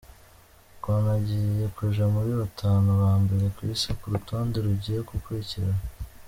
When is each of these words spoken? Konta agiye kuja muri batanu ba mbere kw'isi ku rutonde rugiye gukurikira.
Konta 0.81 1.11
agiye 1.19 1.65
kuja 1.75 2.03
muri 2.15 2.31
batanu 2.41 2.89
ba 3.01 3.11
mbere 3.23 3.45
kw'isi 3.55 3.89
ku 3.99 4.05
rutonde 4.13 4.57
rugiye 4.65 4.99
gukurikira. 5.09 5.73